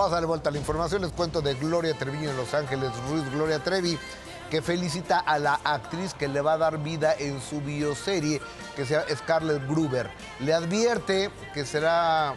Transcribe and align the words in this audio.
Vamos 0.00 0.12
a 0.12 0.16
darle 0.16 0.28
vuelta 0.28 0.48
a 0.48 0.52
la 0.52 0.58
información. 0.58 1.02
Les 1.02 1.12
cuento 1.12 1.42
de 1.42 1.52
Gloria 1.56 1.92
Treviño 1.92 2.30
en 2.30 2.36
Los 2.38 2.54
Ángeles, 2.54 2.90
Ruiz 3.10 3.30
Gloria 3.32 3.58
Trevi, 3.58 3.98
que 4.48 4.62
felicita 4.62 5.18
a 5.18 5.38
la 5.38 5.60
actriz 5.62 6.14
que 6.14 6.26
le 6.26 6.40
va 6.40 6.54
a 6.54 6.56
dar 6.56 6.82
vida 6.82 7.14
en 7.18 7.38
su 7.38 7.60
bioserie, 7.60 8.40
que 8.74 8.86
se 8.86 8.94
llama 8.94 9.04
Scarlett 9.14 9.68
Gruber. 9.68 10.10
Le 10.38 10.54
advierte 10.54 11.30
que 11.52 11.66
será 11.66 12.32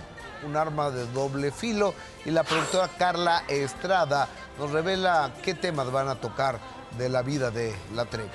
un 0.45 0.57
arma 0.57 0.91
de 0.91 1.09
doble 1.13 1.53
filo 1.53 1.93
y 2.25 2.31
la 2.31 2.43
productora 2.43 2.89
Carla 2.97 3.45
Estrada 3.47 4.27
nos 4.59 4.71
revela 4.71 5.31
qué 5.41 5.53
temas 5.53 5.89
van 5.89 6.09
a 6.09 6.15
tocar 6.15 6.59
de 6.97 7.07
la 7.07 7.21
vida 7.21 7.49
de 7.49 7.73
la 7.95 8.03
Trevi. 8.03 8.27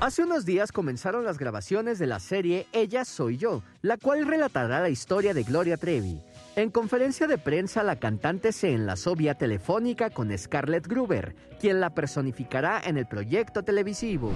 Hace 0.00 0.22
unos 0.22 0.46
días 0.46 0.72
comenzaron 0.72 1.26
las 1.26 1.36
grabaciones 1.36 1.98
de 1.98 2.06
la 2.06 2.20
serie 2.20 2.66
Ella 2.72 3.04
Soy 3.04 3.36
Yo, 3.36 3.62
la 3.82 3.98
cual 3.98 4.26
relatará 4.26 4.80
la 4.80 4.88
historia 4.88 5.34
de 5.34 5.42
Gloria 5.42 5.76
Trevi. 5.76 6.22
En 6.56 6.70
conferencia 6.70 7.28
de 7.28 7.38
prensa, 7.38 7.84
la 7.84 8.00
cantante 8.00 8.50
se 8.50 8.72
enlazó 8.72 9.14
vía 9.14 9.34
telefónica 9.34 10.10
con 10.10 10.36
Scarlett 10.36 10.88
Gruber, 10.88 11.36
quien 11.60 11.80
la 11.80 11.94
personificará 11.94 12.82
en 12.84 12.96
el 12.96 13.06
proyecto 13.06 13.62
televisivo. 13.62 14.32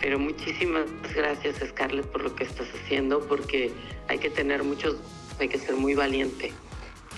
Pero 0.00 0.18
muchísimas 0.18 0.86
gracias 1.14 1.56
Scarlett 1.68 2.06
por 2.06 2.24
lo 2.24 2.34
que 2.34 2.42
estás 2.42 2.66
haciendo, 2.74 3.20
porque 3.28 3.70
hay 4.08 4.18
que 4.18 4.30
tener 4.30 4.64
muchos, 4.64 4.96
hay 5.38 5.48
que 5.48 5.58
ser 5.58 5.76
muy 5.76 5.94
valiente. 5.94 6.52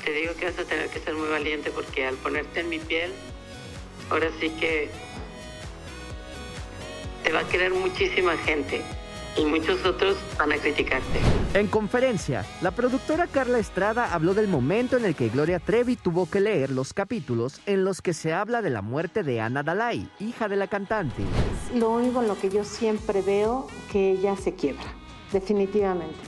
Te 0.05 0.13
digo 0.13 0.35
que 0.39 0.45
vas 0.45 0.59
a 0.59 0.65
tener 0.65 0.91
que 0.91 1.01
ser 1.01 1.15
muy 1.15 1.29
valiente 1.29 1.71
porque 1.71 2.07
al 2.07 2.17
ponerte 2.17 2.61
en 2.61 2.69
mi 2.69 2.79
piel, 2.79 3.11
ahora 4.11 4.29
sí 4.39 4.51
que 4.51 4.91
te 7.25 7.33
va 7.33 7.41
a 7.41 7.49
querer 7.49 7.73
muchísima 7.73 8.37
gente 8.37 8.83
y 9.37 9.45
muchos 9.45 9.85
otros 9.85 10.17
van 10.39 10.53
a 10.53 10.57
criticarte. 10.57 11.21
En 11.55 11.69
conferencia, 11.69 12.45
la 12.61 12.71
productora 12.71 13.27
Carla 13.27 13.59
Estrada 13.59 14.13
habló 14.13 14.35
del 14.35 14.49
momento 14.49 14.97
en 14.97 15.05
el 15.05 15.15
que 15.15 15.29
Gloria 15.29 15.59
Trevi 15.59 15.97
tuvo 15.97 16.29
que 16.29 16.41
leer 16.41 16.71
los 16.71 16.93
capítulos 16.93 17.61
en 17.67 17.85
los 17.85 18.03
que 18.03 18.15
se 18.15 18.33
habla 18.33 18.63
de 18.63 18.71
la 18.71 18.83
muerte 18.83 19.23
de 19.23 19.41
Ana 19.41 19.63
Dalai, 19.63 20.11
hija 20.21 20.49
de 20.49 20.57
la 20.57 20.69
cantante. 20.69 21.23
Lo 21.75 21.91
único 21.91 22.23
en 22.23 22.29
lo 22.29 22.39
que 22.39 22.51
yo 22.51 22.65
siempre 22.65 23.23
veo 23.23 23.67
que 23.91 24.13
ella 24.13 24.37
se 24.37 24.55
quiebra, 24.55 24.87
definitivamente. 25.33 26.19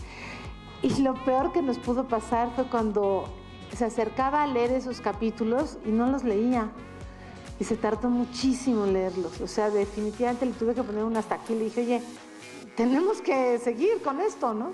Y 0.82 1.02
lo 1.02 1.14
peor 1.24 1.52
que 1.52 1.62
nos 1.62 1.78
pudo 1.78 2.06
pasar 2.06 2.50
fue 2.54 2.64
cuando 2.66 3.32
se 3.76 3.84
acercaba 3.84 4.42
a 4.42 4.46
leer 4.46 4.72
esos 4.72 5.00
capítulos 5.00 5.78
y 5.84 5.90
no 5.90 6.10
los 6.10 6.24
leía 6.24 6.70
y 7.60 7.64
se 7.64 7.76
tardó 7.76 8.08
muchísimo 8.08 8.84
en 8.86 8.92
leerlos. 8.92 9.40
O 9.40 9.48
sea, 9.48 9.70
definitivamente 9.70 10.46
le 10.46 10.52
tuve 10.52 10.74
que 10.74 10.82
poner 10.82 11.04
un 11.04 11.16
hasta 11.16 11.34
aquí. 11.34 11.54
Le 11.54 11.64
dije, 11.64 11.80
oye, 11.80 12.02
tenemos 12.78 13.20
que 13.20 13.58
seguir 13.58 14.00
con 14.04 14.20
esto, 14.20 14.54
¿no? 14.54 14.70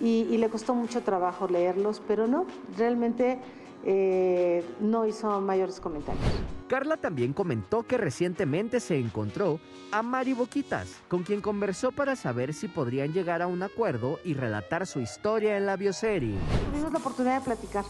Y, 0.00 0.36
le 0.36 0.48
costó 0.50 0.74
mucho 0.74 1.02
trabajo 1.02 1.48
leerlos, 1.48 2.00
pero 2.06 2.28
no, 2.28 2.46
realmente 2.76 3.38
eh, 3.84 4.62
no 4.80 5.06
hizo 5.06 5.40
mayores 5.40 5.80
comentarios. 5.80 6.22
Carla 6.68 6.98
también 6.98 7.32
comentó 7.32 7.84
que 7.84 7.96
recientemente 7.96 8.80
se 8.80 8.98
encontró 8.98 9.58
a 9.90 10.02
Mari 10.02 10.34
Boquitas, 10.34 11.00
con 11.08 11.22
quien 11.22 11.40
conversó 11.40 11.90
para 11.90 12.14
saber 12.16 12.52
si 12.52 12.68
podrían 12.68 13.14
llegar 13.14 13.40
a 13.40 13.46
un 13.46 13.62
acuerdo 13.62 14.20
y 14.24 14.34
relatar 14.34 14.86
su 14.86 15.00
historia 15.00 15.56
en 15.56 15.64
la 15.64 15.76
bioserie. 15.76 16.36
Tuvimos 16.70 16.92
la 16.92 16.98
oportunidad 16.98 17.38
de 17.38 17.44
platicar 17.46 17.86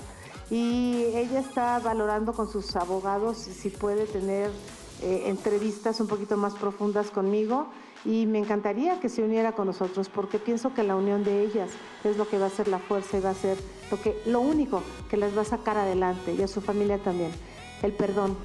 y 0.51 1.03
ella 1.15 1.41
está 1.41 1.81
valorando 1.81 2.33
con 2.33 2.49
sus 2.49 2.77
abogados 2.77 3.37
si 3.39 3.71
puede 3.71 4.07
tener 4.07 4.51
eh, 5.03 5.25
entrevistas 5.27 6.01
un 6.01 6.09
poquito 6.09 6.37
más 6.37 6.55
profundas 6.55 7.11
conmigo 7.11 7.69
y 8.05 8.27
me 8.27 8.39
encantaría 8.39 9.01
que 9.01 9.09
se 9.09 9.23
uniera 9.23 9.53
con 9.53 9.67
nosotros 9.67 10.09
porque 10.09 10.39
pienso 10.39 10.75
que 10.75 10.83
la 10.83 10.97
unión 10.97 11.25
de 11.25 11.43
ellas 11.43 11.71
es 12.05 12.17
lo 12.17 12.29
que 12.29 12.39
va 12.39 12.47
a 12.47 12.51
ser 12.51 12.69
la 12.69 12.79
fuerza 12.79 13.19
y 13.19 13.21
va 13.21 13.31
a 13.31 13.35
ser 13.35 13.59
lo, 13.91 14.01
que, 14.01 14.21
lo 14.27 14.41
único 14.41 14.83
que 15.11 15.17
las 15.17 15.37
va 15.37 15.43
a 15.43 15.45
sacar 15.45 15.77
adelante 15.77 16.35
y 16.35 16.43
a 16.43 16.49
su 16.49 16.61
familia 16.61 16.99
también, 16.99 17.31
el 17.83 17.93
perdón. 17.93 18.37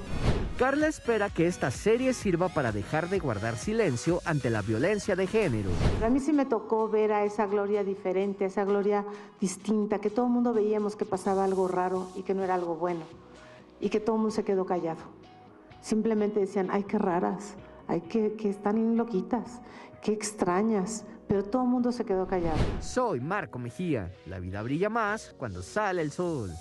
Carla 0.58 0.88
espera 0.88 1.32
que 1.32 1.48
esta 1.48 1.72
serie 1.72 2.14
sirva 2.14 2.48
para 2.50 2.72
dejar 2.72 3.10
de 3.10 3.18
guardar 3.18 3.58
silencio 3.58 4.22
ante 4.24 4.52
la 4.52 4.62
violencia 4.62 5.16
de 5.16 5.26
género. 5.26 5.72
A 6.06 6.10
mí 6.10 6.20
sí 6.20 6.32
me 6.32 6.46
tocó 6.46 6.88
ver 6.88 7.12
a 7.12 7.26
esa 7.26 7.48
Gloria 7.48 7.84
diferente, 7.84 8.44
a 8.44 8.48
esa 8.48 8.64
Gloria 8.64 9.04
distinta, 9.42 10.00
que 10.00 10.12
todo 10.12 10.28
el 10.28 10.32
mundo 10.32 10.54
veíamos 10.54 10.96
que 10.96 11.06
pasaba 11.06 11.44
algo 11.44 11.68
raro 11.68 12.10
y 12.16 12.22
que 12.22 12.36
no 12.36 12.44
era 12.44 12.54
algo 12.54 12.76
bueno, 12.76 13.02
y 13.82 13.90
que 13.90 14.00
todo 14.00 14.16
el 14.18 14.22
mundo 14.22 14.36
se 14.36 14.44
quedó 14.44 14.66
callado. 14.68 15.02
Simplemente 15.84 16.40
decían, 16.40 16.70
ay, 16.72 16.86
qué 16.86 16.98
raras, 16.98 17.56
ay, 17.90 18.00
que, 18.00 18.36
que 18.38 18.50
están 18.50 18.96
loquitas, 18.96 19.60
qué 20.02 20.14
extrañas, 20.14 21.04
pero 21.28 21.44
todo 21.44 21.64
el 21.64 21.68
mundo 21.68 21.92
se 21.92 22.06
quedó 22.06 22.26
callado. 22.26 22.58
Soy 22.80 23.20
Marco 23.20 23.60
Mejía, 23.60 24.10
la 24.26 24.40
vida 24.40 24.62
brilla 24.62 24.90
más 24.90 25.36
cuando 25.38 25.62
sale 25.62 26.02
el 26.02 26.12
sol. 26.14 26.52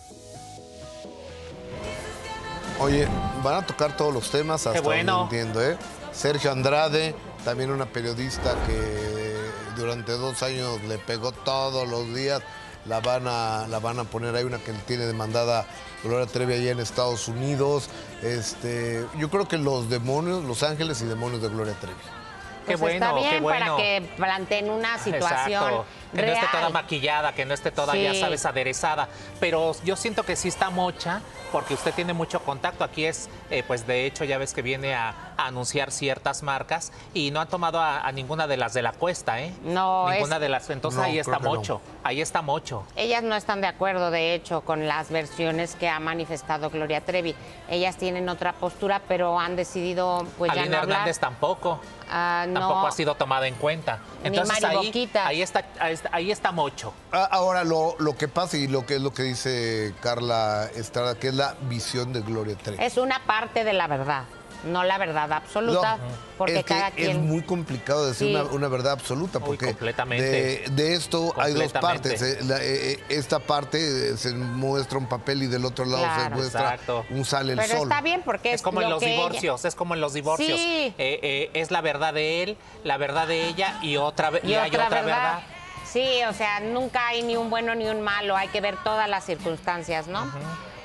Oye, 2.81 3.07
van 3.45 3.63
a 3.63 3.65
tocar 3.65 3.97
todos 3.97 4.13
los 4.13 4.29
temas 4.29 4.67
hasta 4.67 4.81
bueno. 4.81 5.19
donde 5.19 5.39
entiendo, 5.39 5.63
¿eh? 5.63 5.79
Sergio 6.11 6.51
Andrade, 6.51 7.15
también 7.45 7.71
una 7.71 7.87
periodista 7.87 8.57
que 8.67 9.81
durante 9.81 10.13
dos 10.13 10.43
años 10.43 10.83
le 10.89 10.99
pegó 10.99 11.31
todos 11.31 11.89
los 11.89 12.13
días. 12.13 12.43
La 12.87 13.01
van 13.01 13.27
a, 13.27 13.67
la 13.69 13.79
van 13.79 13.99
a 14.01 14.05
poner, 14.05 14.35
hay 14.35 14.45
una 14.45 14.59
que 14.59 14.73
tiene 14.73 15.07
demandada 15.07 15.67
Gloria 16.03 16.27
Trevi 16.27 16.55
allá 16.55 16.73
en 16.73 16.81
Estados 16.81 17.29
Unidos. 17.29 17.89
Este, 18.23 19.07
yo 19.19 19.31
creo 19.31 19.47
que 19.47 19.59
los 19.59 19.89
demonios, 19.89 20.45
los 20.45 20.63
ángeles 20.63 21.01
y 21.03 21.07
demonios 21.07 21.43
de 21.43 21.49
Gloria 21.49 21.75
Trevi. 21.81 22.22
Qué 22.67 22.79
Pues 22.79 22.81
bueno, 22.81 22.95
está 23.07 23.13
bien 23.15 23.31
qué 23.31 23.41
bueno. 23.41 23.65
para 23.65 23.77
que 23.77 24.09
planteen 24.17 24.71
una 24.71 24.99
situación 24.99 25.63
Exacto. 25.65 25.85
Que 26.15 26.21
no 26.27 26.33
esté 26.33 26.47
toda 26.53 26.69
maquillada, 26.69 27.33
que 27.35 27.45
no 27.47 27.55
esté 27.55 27.71
toda, 27.71 27.97
ya 27.97 28.13
Sí. 28.13 28.21
sabes, 28.21 28.45
aderezada. 28.45 29.09
Pero 29.41 29.73
yo 29.83 29.97
siento 29.97 30.25
que 30.25 30.37
sí 30.37 30.49
está 30.49 30.69
mocha, 30.69 31.23
porque 31.51 31.73
usted 31.73 31.95
tiene 31.95 32.13
mucho 32.13 32.41
contacto. 32.41 32.85
Aquí 32.85 33.07
es, 33.07 33.31
eh, 33.51 33.63
pues 33.67 33.87
de 33.87 34.05
hecho, 34.05 34.25
ya 34.25 34.37
ves 34.37 34.53
que 34.53 34.61
viene 34.61 34.95
a, 34.95 35.15
a 35.39 35.47
anunciar 35.47 35.91
ciertas 35.91 36.43
marcas 36.43 36.93
y 37.15 37.31
no 37.31 37.41
han 37.41 37.49
tomado 37.49 37.81
a, 37.81 38.01
a 38.07 38.13
ninguna 38.13 38.47
de 38.47 38.59
las 38.59 38.75
de 38.75 38.83
la 38.83 38.93
cuesta, 38.93 39.41
¿eh? 39.41 39.55
No, 39.63 40.11
Ninguna 40.11 40.37
es- 40.37 40.41
de 40.43 40.49
las. 40.51 40.69
Entonces 40.69 40.99
No, 41.01 41.05
ahí 41.07 41.19
está 41.19 41.39
no. 41.39 41.49
mocho. 41.55 41.81
Ahí 42.05 42.21
está 42.21 42.43
mocho. 42.43 42.85
Ellas 42.95 43.23
no 43.23 43.35
están 43.35 43.63
de 43.63 43.69
acuerdo, 43.69 44.11
de 44.11 44.35
hecho, 44.35 44.61
con 44.61 44.87
las 44.87 45.09
versiones 45.11 45.75
que 45.77 45.89
ha 45.89 45.99
manifestado 45.99 46.69
Gloria 46.69 47.01
Trevi. 47.01 47.35
Ellas 47.71 47.97
tienen 47.97 48.29
otra 48.29 48.53
postura, 48.53 49.01
pero 49.09 49.41
han 49.41 49.57
decidido 49.57 50.27
pues 50.37 50.53
ya 50.53 50.67
no 50.67 50.77
hablar. 50.77 50.83
Hernández 50.91 51.19
tampoco. 51.19 51.81
Ah, 52.15 52.45
no. 52.53 52.61
Tampoco 52.61 52.87
ha 52.87 52.93
sido 52.93 53.15
tomada 53.15 53.47
en 53.47 53.55
cuenta. 53.55 54.01
Entonces 54.25 54.63
ahí, 54.65 54.77
Boquitas. 54.77 55.27
ahí, 55.27 55.43
está, 55.43 55.65
ahí 55.81 55.93
está- 55.95 56.11
ahí 56.13 56.31
está 56.31 56.53
mocho. 56.53 56.93
Ah, 57.13 57.29
Ahora, 57.31 57.65
lo, 57.65 57.97
lo 57.99 58.17
que 58.17 58.29
pasa 58.29 58.57
y 58.57 58.69
lo 58.69 58.87
que 58.87 58.97
es 58.97 59.01
lo 59.01 59.13
que 59.13 59.23
dice 59.23 59.95
Carla 60.01 60.69
Estrada, 60.75 61.15
que 61.19 61.29
es 61.29 61.35
la 61.35 61.55
visión 61.63 62.13
de 62.13 62.21
Gloria 62.21 62.57
Trevi. 62.57 62.83
Es 62.83 62.97
una 62.97 63.25
parte 63.27 63.65
de 63.65 63.73
la 63.73 63.87
verdad, 63.87 64.25
no 64.65 64.85
la 64.85 64.99
verdad 64.99 65.33
absoluta, 65.33 65.97
No, 65.97 66.03
porque 66.39 66.59
es 66.59 66.65
que 66.65 66.75
cada 66.75 66.91
quien... 66.91 67.11
Es 67.11 67.17
muy 67.19 67.43
complicado 67.43 68.07
decir 68.07 68.29
Sí. 68.29 68.35
una, 68.35 68.45
una 68.45 68.69
verdad 68.69 68.93
absoluta, 68.93 69.39
Uy, 69.39 69.45
porque 69.45 69.67
completamente. 69.67 70.25
De, 70.25 70.65
de 70.71 70.95
esto 70.95 71.33
hay 71.37 71.53
dos 71.55 71.73
partes. 71.73 72.23
eh, 72.23 72.39
la- 72.45 72.59
eh, 72.63 72.93
eh, 72.93 73.01
esta 73.09 73.39
parte 73.41 74.17
se 74.17 74.33
muestra 74.35 74.99
un 74.99 75.07
papel 75.09 75.43
y 75.43 75.47
del 75.47 75.65
otro 75.65 75.85
lado 75.85 76.05
se 76.23 76.31
muestra 76.31 76.61
Exacto. 76.75 77.05
un 77.11 77.25
sale 77.25 77.53
el 77.53 77.59
Pero 77.59 77.75
sol. 77.79 77.83
está 77.89 78.01
bien 78.01 78.23
porque 78.25 78.53
Es 78.53 78.63
como 78.63 78.81
en 78.81 78.89
lo 78.89 78.95
los 78.97 79.01
que 79.03 79.07
ella- 79.15 79.17
divorcios, 79.17 79.65
es 79.65 79.75
como 79.75 79.95
en 79.95 80.01
los 80.01 80.13
divorcios. 80.13 80.59
Sí. 80.59 80.95
Eh, 80.99 81.21
eh, 81.23 81.51
es 81.55 81.71
la 81.71 81.81
verdad 81.81 82.15
de 82.15 82.43
él, 82.43 82.57
la 82.85 82.97
verdad 82.99 83.27
de 83.27 83.49
ella 83.49 83.79
y 83.83 83.97
otra, 83.97 84.31
Y 84.43 84.51
y 84.51 84.55
hay 84.55 84.69
otra, 84.71 84.87
otra 84.87 85.03
verdad. 85.03 85.17
verdad. 85.35 85.41
Sí, 85.91 86.21
o 86.29 86.33
sea, 86.33 86.61
nunca 86.61 87.09
hay 87.09 87.23
ni 87.23 87.37
un 87.37 87.51
bueno 87.51 87.75
ni 87.75 87.87
un 87.89 88.01
malo, 88.01 88.35
hay 88.37 88.49
que 88.49 88.61
ver 88.63 88.77
todas 88.83 89.09
las 89.11 89.25
circunstancias, 89.27 90.07
¿no? 90.07 90.25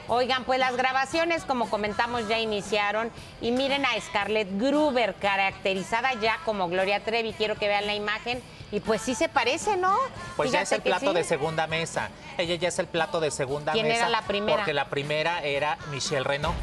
Oigan, 0.09 0.45
pues 0.45 0.59
las 0.59 0.77
grabaciones, 0.77 1.43
como 1.43 1.69
comentamos, 1.69 2.27
ya 2.27 2.39
iniciaron. 2.39 3.11
Y 3.41 3.51
miren 3.51 3.85
a 3.85 3.89
Scarlett 3.99 4.47
Gruber, 4.57 5.15
caracterizada 5.15 6.13
ya 6.13 6.39
como 6.45 6.69
Gloria 6.69 7.03
Trevi. 7.03 7.33
Quiero 7.33 7.55
que 7.55 7.67
vean 7.67 7.85
la 7.85 7.93
imagen. 7.93 8.41
Y 8.71 8.79
pues 8.79 9.01
sí 9.01 9.15
se 9.15 9.29
parece, 9.29 9.77
¿no? 9.77 9.97
Pues 10.35 10.51
ya 10.51 10.61
es 10.61 10.71
el 10.71 10.81
plato 10.81 11.11
sí. 11.11 11.13
de 11.13 11.23
segunda 11.23 11.67
mesa. 11.67 12.09
Ella 12.37 12.55
ya 12.55 12.67
es 12.69 12.79
el 12.79 12.87
plato 12.87 13.19
de 13.19 13.31
segunda 13.31 13.71
¿Quién 13.73 13.87
mesa. 13.87 13.99
era 13.99 14.09
la 14.09 14.21
primera? 14.21 14.57
Porque 14.57 14.73
la 14.73 14.89
primera 14.89 15.43
era 15.43 15.77
Michelle 15.91 16.23
Renaud. 16.23 16.53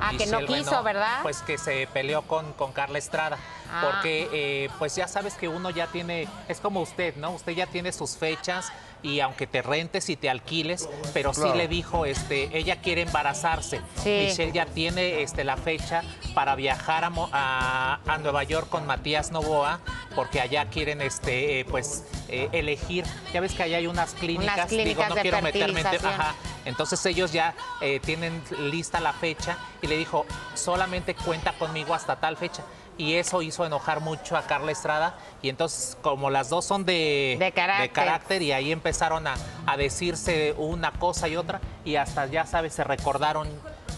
Ah, 0.00 0.12
que 0.18 0.26
no 0.26 0.40
quiso, 0.44 0.82
¿verdad? 0.82 1.20
Pues 1.22 1.42
que 1.42 1.58
se 1.58 1.88
peleó 1.92 2.22
con, 2.22 2.52
con 2.54 2.72
Carla 2.72 2.98
Estrada. 2.98 3.38
Ah. 3.72 3.80
Porque 3.90 4.28
eh, 4.32 4.68
pues 4.78 4.94
ya 4.96 5.08
sabes 5.08 5.34
que 5.34 5.48
uno 5.48 5.70
ya 5.70 5.86
tiene, 5.86 6.28
es 6.48 6.60
como 6.60 6.80
usted, 6.82 7.16
¿no? 7.16 7.30
Usted 7.30 7.52
ya 7.52 7.66
tiene 7.66 7.90
sus 7.92 8.16
fechas 8.16 8.70
y 9.02 9.20
aunque 9.20 9.46
te 9.46 9.62
rentes 9.62 10.08
y 10.10 10.16
te 10.16 10.28
alquiles, 10.30 10.88
pero 11.14 11.32
Claro. 11.32 11.52
sí 11.52 11.58
le 11.58 11.66
dijo, 11.68 12.04
este, 12.06 12.56
ella 12.56 12.76
quiere 12.80 13.02
embarazarse. 13.02 13.80
Sí. 14.02 14.26
Michelle 14.28 14.52
ya 14.52 14.66
tiene 14.66 15.22
este, 15.22 15.42
la 15.42 15.56
fecha 15.56 16.02
para 16.34 16.54
viajar 16.54 17.04
a, 17.04 17.10
a- 17.32 18.00
a 18.06 18.18
Nueva 18.18 18.44
York 18.44 18.68
con 18.68 18.86
Matías 18.86 19.32
Novoa, 19.32 19.80
porque 20.14 20.40
allá 20.40 20.66
quieren 20.66 21.00
este, 21.00 21.60
eh, 21.60 21.64
pues, 21.64 22.04
eh, 22.28 22.48
elegir. 22.52 23.04
Ya 23.32 23.40
ves 23.40 23.54
que 23.54 23.62
allá 23.64 23.78
hay 23.78 23.86
unas 23.86 24.12
clínicas, 24.14 24.68
digo, 24.68 24.82
clínicas 24.82 25.08
no 25.08 25.14
de 25.16 25.22
quiero 25.22 25.42
meterme 25.42 25.80
en 25.80 25.86
ajá. 25.86 26.34
Entonces 26.64 27.04
ellos 27.06 27.32
ya 27.32 27.54
eh, 27.80 27.98
tienen 27.98 28.40
lista 28.70 29.00
la 29.00 29.12
fecha 29.12 29.56
y 29.80 29.88
le 29.88 29.96
dijo, 29.96 30.26
solamente 30.54 31.14
cuenta 31.16 31.52
conmigo 31.54 31.92
hasta 31.94 32.16
tal 32.16 32.36
fecha. 32.36 32.62
Y 32.98 33.14
eso 33.14 33.42
hizo 33.42 33.64
enojar 33.64 34.00
mucho 34.00 34.36
a 34.36 34.42
Carla 34.42 34.72
Estrada 34.72 35.16
y 35.40 35.48
entonces 35.48 35.96
como 36.02 36.30
las 36.30 36.48
dos 36.48 36.64
son 36.64 36.84
de, 36.84 37.36
De 37.38 37.52
carácter. 37.52 38.42
y 38.42 38.52
ahí 38.52 38.72
empezaron 38.72 39.26
a, 39.26 39.34
a 39.66 39.76
decirse 39.76 40.54
una 40.58 40.92
cosa 40.92 41.28
y 41.28 41.36
otra 41.36 41.60
y 41.84 41.96
hasta 41.96 42.26
ya 42.26 42.46
sabes, 42.46 42.74
se 42.74 42.84
recordaron, 42.84 43.48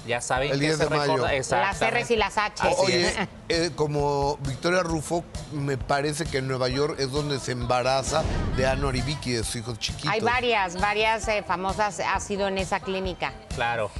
ya 0.06 0.20
saben 0.20 0.52
El 0.52 0.58
que 0.60 0.66
10 0.66 0.78
se 0.78 0.84
de 0.84 0.90
mayo. 0.90 1.16
Las. 1.18 1.80
R's 1.80 2.10
y 2.10 2.16
las 2.16 2.34
H's. 2.34 2.60
Así 2.60 2.74
Oye, 2.78 3.28
eh, 3.48 3.70
como 3.74 4.36
Victoria 4.38 4.82
Rufo, 4.82 5.24
me 5.52 5.76
parece 5.76 6.24
que 6.24 6.38
en 6.38 6.48
Nueva 6.48 6.68
York 6.68 6.96
es 6.98 7.10
donde 7.10 7.38
se 7.38 7.52
embaraza 7.52 8.22
de 8.56 8.66
Anwar 8.66 8.96
y 8.96 9.02
Vicky, 9.02 9.32
de 9.32 9.44
sus 9.44 9.56
hijos 9.56 9.78
chiquitos. 9.78 10.12
Hay 10.12 10.20
varias, 10.20 10.80
varias 10.80 11.26
eh, 11.28 11.42
famosas 11.46 12.00
ha 12.00 12.20
sido 12.20 12.48
en 12.48 12.58
esa 12.58 12.80
clínica. 12.80 13.32
Claro. 13.54 13.90